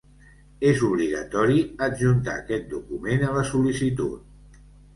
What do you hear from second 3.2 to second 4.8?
a la sol·licitud.